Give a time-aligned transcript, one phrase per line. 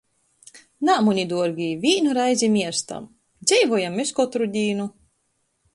[0.87, 3.07] Nā, muni duorgī, vīnu reizi mierstam...
[3.51, 4.93] dzeivojam mes kotru dīnu!